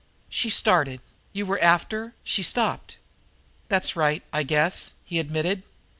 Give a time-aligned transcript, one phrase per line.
[0.29, 0.99] She started.
[1.31, 2.97] "You were after" She stopped.
[3.69, 5.61] "That's right, I guess," he admitted.